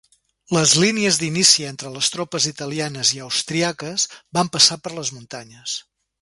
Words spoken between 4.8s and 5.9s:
per les muntanyes.